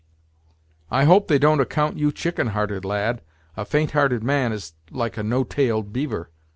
[0.89, 3.21] "I hope they don't account you chicken hearted, lad!
[3.55, 6.31] A faint hearted man is like a no tailed beaver."